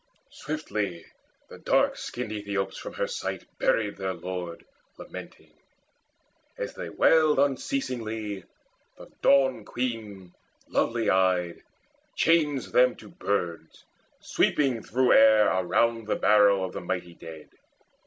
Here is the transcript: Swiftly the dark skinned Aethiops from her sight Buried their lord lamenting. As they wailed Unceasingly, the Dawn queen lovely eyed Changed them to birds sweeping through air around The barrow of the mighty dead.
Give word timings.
Swiftly 0.31 1.05
the 1.47 1.59
dark 1.59 1.95
skinned 1.95 2.31
Aethiops 2.31 2.75
from 2.75 2.93
her 2.93 3.05
sight 3.05 3.45
Buried 3.59 3.97
their 3.97 4.15
lord 4.15 4.65
lamenting. 4.97 5.51
As 6.57 6.73
they 6.73 6.89
wailed 6.89 7.37
Unceasingly, 7.37 8.43
the 8.97 9.11
Dawn 9.21 9.63
queen 9.63 10.33
lovely 10.67 11.11
eyed 11.11 11.61
Changed 12.15 12.73
them 12.73 12.95
to 12.95 13.09
birds 13.09 13.85
sweeping 14.19 14.81
through 14.81 15.13
air 15.13 15.45
around 15.47 16.07
The 16.07 16.15
barrow 16.15 16.63
of 16.63 16.73
the 16.73 16.81
mighty 16.81 17.13
dead. 17.13 17.49